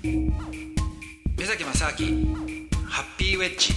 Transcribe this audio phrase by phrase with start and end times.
[0.00, 0.30] 目
[1.44, 2.36] 崎正明
[2.86, 3.74] ハッピーウェッジ。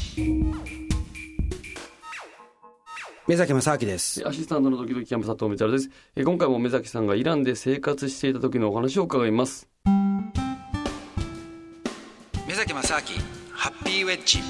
[3.28, 4.28] 目崎正明です。
[4.28, 5.90] アシスタントのドキドキキャンプ佐藤光です。
[6.16, 9.68] え今回も目崎さんがイランで生活していた時のお話を伺います。
[12.48, 13.02] 目崎正明
[13.52, 14.42] ハッピーウェッジ。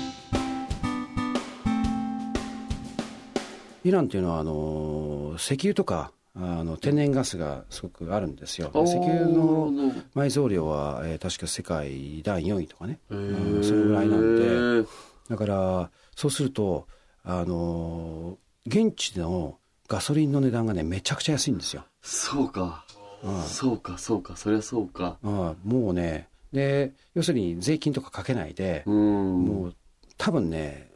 [3.86, 8.72] イランっていうのはあの石油とかあの天然ガスがすごくあるんですよ。
[8.74, 9.72] 石油の
[10.16, 14.90] 埋蔵量は、えー、確か世界第4位とかね、うん、それぐらいなんで。
[15.30, 16.88] だからそうすると
[17.24, 19.58] あの現地の
[19.88, 21.84] ガソリンの値段がねめちゃくちゃ安いんですよ。
[22.02, 22.86] そうか、
[23.24, 24.38] うん、そうかそうか。
[24.38, 25.18] そりゃそうか。
[25.22, 29.76] うん、もうねで要するに税金とかかけないで、うん、もう
[30.18, 30.90] 多分ね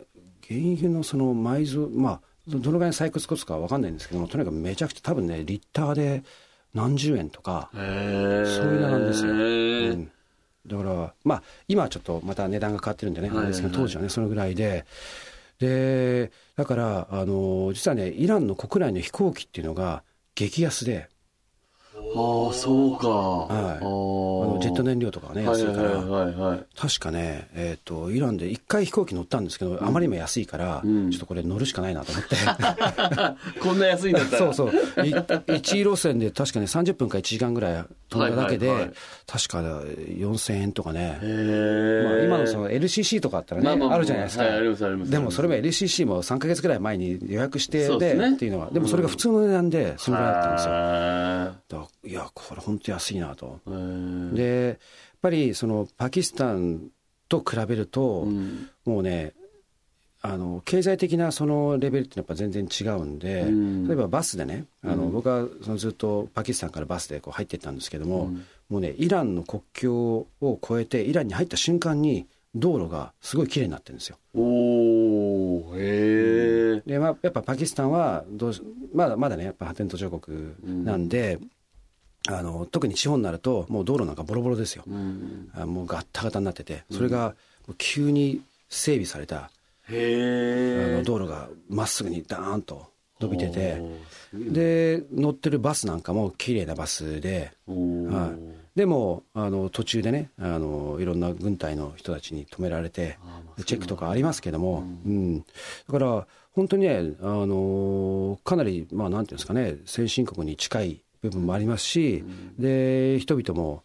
[0.48, 6.24] 原油のその埋蔵まあどのぐらいの採掘コストか分かんないんですけどもとにかくめちゃくちゃ多分ねリッターで
[6.74, 10.12] 何十円とかそういう値段ですよ、うん、
[10.68, 14.86] だからまあ今はちょっとまた値段が変わってるんでね、はいですけど当時はねそのぐらいで。
[15.58, 20.04] でだからあの実はねイランの国内の飛行機っていうのが
[20.36, 21.08] 激安で
[22.16, 26.34] ああそうか、はい、あのジェット燃料とかね安いから、はいはい。
[26.36, 32.36] はい、確かね、えーと、イランで一回飛行機乗ったんですけど、うん、あまりにも安いから、うん、ちょっとこれ乗るしかないなと思って。
[33.60, 34.54] こんな安いんだったら。
[34.54, 34.82] そうそう。
[35.02, 38.96] 1路線で確かね30分か1時間ぐらい飛んだだけで、はいはいはい、
[39.28, 51.62] 確か4000円とかね、まあ、今のその LCC とかあったらね、まあまあ、あるじゃないですか、はい、でもそれも LCC も3か月ぐらい前に予約してで、ね、っていうのはでもそれが普通の値段でそのぐらいだったんですよ
[52.04, 53.60] いやこれ本当安いなと。
[54.34, 54.78] でやっ
[55.22, 56.90] ぱりそのパキスタン
[57.28, 59.34] と比べると、うん、もうね
[60.22, 68.32] あの経済的なそのレベルってやっぱ全然違うんで、うん、例えばバスでねあの、うん、僕はそのずっとパキスタンからバスでこう入っていったんですけども、
[68.70, 74.18] もうねイランの国境を越えてイランに入った瞬間に道路がすごい綺麗になってるんですよ。
[74.34, 78.54] おへえ、で、まあ、やっぱパキスタンはどう
[78.94, 81.40] まだまだねやっぱ発展途上国なんで、
[82.30, 87.36] あの特に地方になるともう道路なんかボロボロですよ、うん、あもうガッタガタになっててそれが
[87.78, 89.52] 急に整備された、
[89.90, 92.88] うん、あの道路がまっすぐにダーンと
[93.20, 93.82] 伸びてて
[94.34, 98.36] で乗ってるバスなんかも綺麗なバスで、は
[98.76, 103.18] い、でもあの途中でねあのいろんな軍隊の人たちに止められて
[103.66, 105.46] チェックとかありますけども、うん、うん、だ
[105.92, 113.84] から本当にねあのかなりまあなんていうんですかね先進国に近い部分もありますし、うん、で人々も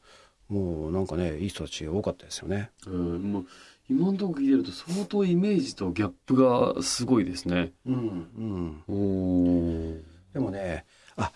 [0.48, 2.70] もうなんかねいい人たち多かったですよね。
[2.86, 3.46] うん、もう
[3.88, 7.72] 今のところ聞いてると相当イメージとギャップがすごいですね。
[7.86, 10.84] うん、うん、でもね
[11.16, 11.32] あ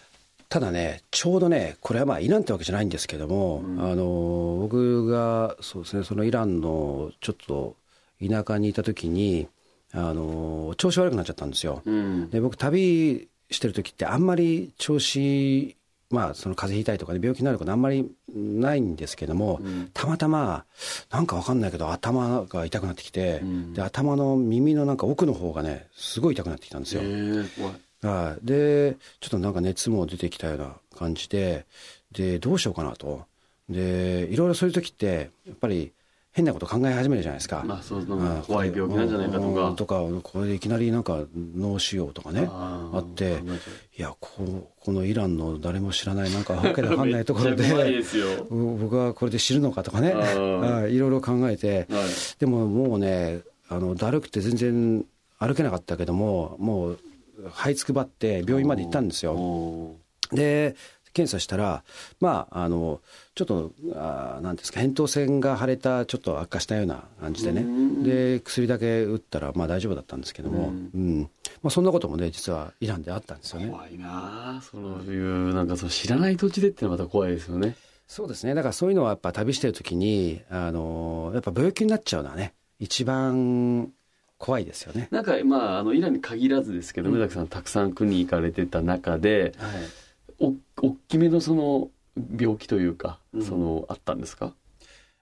[0.48, 7.76] ただねちょうどねこれはまあイランってわけじゃないんですけども、うん、あの僕がそうですねそのイランのちょっと
[8.21, 9.48] 田舎にいた時に
[9.92, 11.82] あの調子悪くなっちゃったんですよ。
[11.84, 15.76] うん、で僕旅してる時ってあんまり調子
[16.15, 20.65] まあ、その風邪ひいたりとかで病気になることあんまりないんですけども、うん、たまたま
[21.11, 27.03] なんかわかんないけど頭が痛くなってきて、うん、で頭の耳のなんか奥の方がねすごい痛くなってきたんですよ。
[28.03, 31.67] はい、でちょっとなんか熱も出てきたような感じで
[32.13, 33.25] でどうしようかなと。
[33.69, 35.93] でいろいろそういう時ってやっぱり
[36.34, 37.62] 変なこと考え始めるじゃないですか。
[37.65, 39.75] まあ、そう怖い病気なんじゃないかとか。
[39.77, 41.21] とか、これでいきなりなんか
[41.56, 43.41] 脳腫瘍とかね、あって、
[43.97, 48.03] いや、ここのイランの誰も知らないなんかわけわかんないところで、
[48.50, 50.11] 僕はこれで知るのかとかね、
[50.91, 52.09] いろいろ考えて、はい、
[52.41, 55.06] でももうね、あの、だるくて全然
[55.39, 56.99] 歩けなかったけども、もう、
[57.51, 59.95] 這いつくばって病院まで行ったんですよ。
[60.33, 60.75] で、
[61.15, 61.85] 検査したら、
[62.21, 63.01] まあ、あの、
[63.35, 67.65] ちょっと、あなんですか、扁桃腺が腫れた、ちょっと悪化したような感じでね、
[68.03, 71.31] で、薬だけ打ったら、まあ大丈夫だったんですけども、うん、うん、
[71.63, 73.69] まあそんなこともね、実はイランであったんですよね。
[73.69, 77.77] 怖いなそういう、なんかそう知らない土地でってのはまた怖いですよね。
[78.09, 78.55] そうですね。
[78.55, 83.93] だからそういうのはやっぱ旅してる時に、あの、やっぱ病気になっちゃうのはね、一番
[84.39, 85.09] 怖いですよね。
[85.10, 89.72] なんか、まあ、あの、イランに限らずですけど、目、うん、崎さんたくさん国行かれてた中で、はい
[91.15, 91.91] きめのその
[92.39, 94.53] 病気というか、そのあったんですか？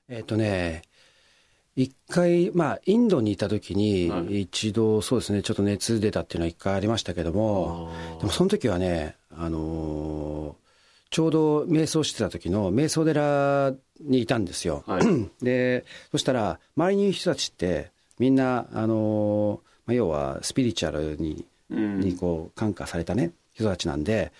[0.08, 0.82] えっ、とね
[1.74, 14.84] 一回、まあ、インドにいた時に、一度、そうですね、ちょっと熱出たっていうのは一回ありましたけども、でもその時はね、あのー、ちょうど瞑想してた時の瞑想寺にいたんですよ。
[14.86, 15.02] はい、
[15.42, 24.30] で、そしたら、周りにいる人たちって、みんな、あのー、まあ、要はスピリチュアルに、にこう、感化されたね、人たちなんで、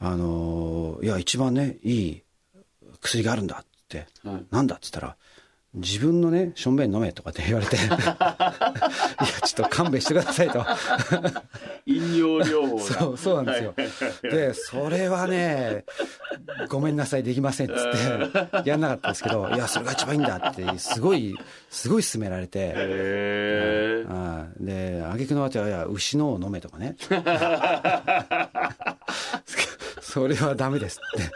[0.00, 2.22] あのいや一番ねいい
[3.00, 5.16] 薬があるんだって、はい、なんだっつったら
[5.72, 7.76] 自分のね、しょんべん飲めとかって言われて。
[7.78, 7.94] いや、
[9.44, 10.66] ちょっと勘弁してくださいと。
[11.86, 13.74] 飲料療法そう、そうなんですよ。
[14.22, 15.84] で、それはね、
[16.68, 21.36] ごめんなさい、できませんっつって、やんなかったんですけど、いや、それが一番いいんだって、すごい、
[21.70, 26.96] すごい勧められて、へあで、挙句の果ては、いや、牛のを飲めとかね。
[30.10, 31.30] それはダメですって。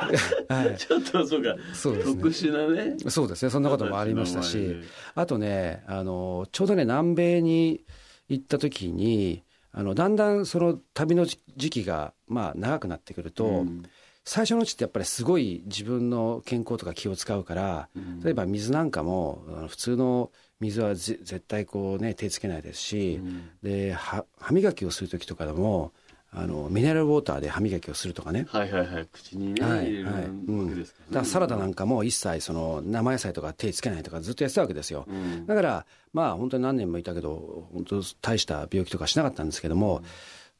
[0.52, 1.54] はい、ちょっとそうか。
[1.72, 2.96] そうです、ね、特殊なね。
[3.08, 3.50] そうですね。
[3.50, 4.76] そんなこともありましたし。
[5.14, 7.84] あとねあのちょうどね南米に
[8.28, 11.38] 行った時にあのだんだんその旅の時
[11.70, 13.82] 期がまあ長くなってくると、うん、
[14.24, 20.30] 最初のうちってやっぱりすごい自分の健康とか気を使うから、うん、例えば水なんかも普通の
[20.60, 25.92] 水は絶対こうね手つけないですし、うん、で歯磨きをする時とかでも
[26.32, 28.46] あのミネラルウォーターで歯磨きをすするとかね。
[28.48, 29.08] はいはいはい。
[29.12, 30.24] 口にね、はいはい。
[30.24, 40.04] うん、だからサラダなんかも一切その生野菜とか手つけないとかずっとやってたわけですよ、うん、だからまあ本当に何年もいたけど本当大した病気とかしなかったんですけども、うん、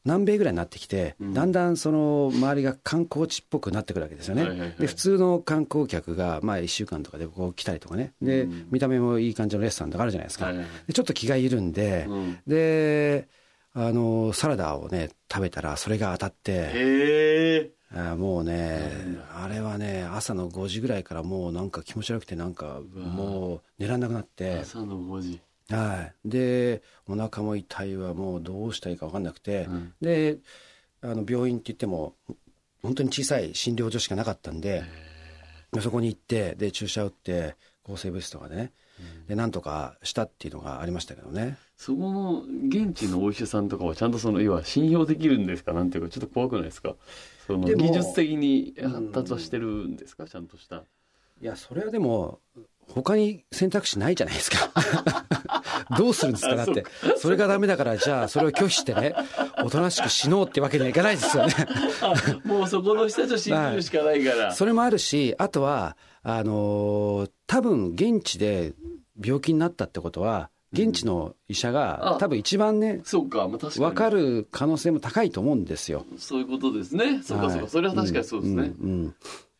[0.04, 8.12] 南米ぐらいになってきて、だんだんその周りが観光地っぽくなってくるわけですよね、はいはいはい、で普通の観光客がまあ1週間とかでこう来たりとかね。
[8.20, 12.06] で、見た目もいい感じのレストランとかあるじゃないですか、はいはいはい、でちょっと気が緩んで、
[12.46, 13.28] で
[13.72, 24.60] あのサラダをね食べたらそれが当たってあもうねあれはね朝の5時ぐらいからもうなんか気持ち悪くてなんかもう寝らんなくなって。
[24.60, 25.40] 朝の5時。
[25.70, 26.28] はい。
[26.28, 30.38] でお腹も痛いわもうどうしたらいいか分かんなくて、うん、で
[31.00, 32.14] あの病院って言っても
[32.82, 34.82] 本当に小さい診療所しかなかったんで
[35.80, 38.72] そこに行ってで注射打って抗生物質とかでね
[39.28, 45.72] でなんとかしたっていうのがありましたけどねそこの現地のお医者さんとかはちゃんとその要は信用できるんですか？
[45.72, 46.94] なんていうかちょっと怖くないですか？
[47.46, 50.84] その技術的に発達はしてるんですか、ちゃんとした。
[51.40, 52.40] いやそれはでも
[52.86, 54.70] 他に選択肢ないじゃないですか。
[55.96, 56.54] どうするんですか？
[56.54, 56.84] だって
[57.16, 59.14] それがダメだからじゃあそれを拒否してね
[59.64, 61.54] おとなしく死のうってわけにはいかないですよね。
[62.44, 68.74] もうそこの人たちを信じるしかないから、はい、それもあるしあとはあのー、多分現地で
[69.18, 73.86] 病気になったってことは現地の医者が、多分一番ねそうか、まあ、確かに。
[73.86, 76.06] 分かる可能性も高いと思うんですよ。
[76.16, 77.22] そういうことですね。
[77.22, 79.04] そうかそうか、はい、それは確かにそうですね、うんうん。
[79.04, 79.14] うん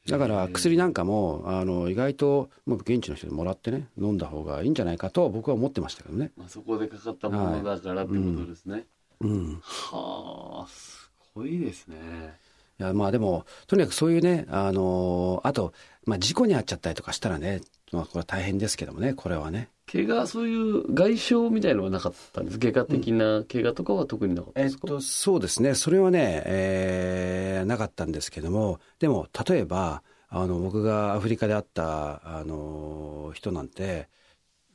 [0.09, 8.85] だから薬なんかもあの意外ともう現地の人にもらってね飲んだ方がいいんじゃないかと僕は思ってましたけどね、まあ、そこでかかったものだからってことですね、はい、
[9.21, 11.97] うん、はあすごいですね。
[12.81, 15.75] いやまあでもとにかくそういうねあのあと、
[16.07, 17.61] まあ、事故に遭っちゃったりとかしたらね
[17.93, 19.69] まあ、これは大変ですけどもね、これはね。
[19.93, 22.59] 怪我、そういう外傷みたいのはなかったんです？
[22.59, 25.75] 外科的な怪我とかは特になかったですか、うん、えっと、そうですね。
[25.75, 34.09] それはね、えー、なかったんですけども、でも、例えば、あの、僕がアフリカで会った、あの、人なんて、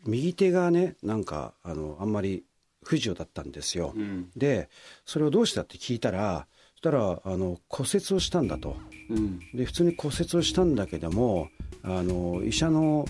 [0.05, 2.43] 右手がね、なんか、あの、あんまり
[2.83, 3.93] 不自由だったんですよ。
[3.95, 4.69] うん、で、
[5.05, 8.75] それをどうしたって聞いたら、そしたら、あの、骨折をしたんだと。
[9.09, 11.49] うん、で、普通に骨折をしたんだけども、
[11.87, 13.05] あの医者の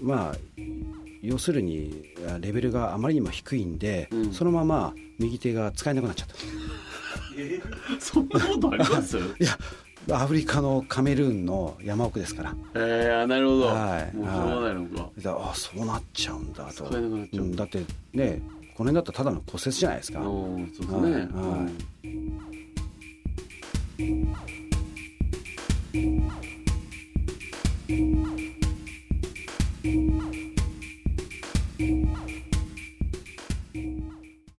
[0.00, 0.36] まあ
[1.24, 2.04] 要するに
[2.40, 6.34] レベルがあまりにも低いんで、うん、そのまま右手が使えなくなっちゃった。
[7.36, 7.62] えー、
[7.98, 9.16] そんなことあります？
[9.18, 9.58] いや
[10.12, 12.54] アフリカのカメルーンの山奥ですから。
[12.74, 16.84] ええー、なるほど、はい、もうしうないのか、ああそうなっちゃうんだと。
[16.84, 17.78] 使えなくなっちゃう、うん、だって
[18.12, 18.42] ね
[18.76, 20.22] この辺だったらただの骨折じゃないですか。
[20.22, 21.68] そうですね、はい、は
[23.98, 24.12] い、
[29.84, 30.13] うん。